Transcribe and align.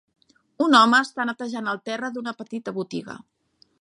Un 0.67 0.77
home 0.77 1.01
està 1.07 1.27
netejant 1.31 1.69
el 1.73 1.81
terra 1.91 2.11
d'una 2.17 2.35
petita 2.41 2.75
botiga 2.79 3.19